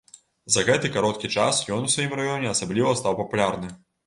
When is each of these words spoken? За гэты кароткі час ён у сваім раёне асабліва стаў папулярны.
За 0.53 0.61
гэты 0.69 0.89
кароткі 0.95 1.31
час 1.41 1.59
ён 1.75 1.85
у 1.89 1.93
сваім 1.97 2.17
раёне 2.21 2.51
асабліва 2.55 2.97
стаў 3.03 3.21
папулярны. 3.23 3.73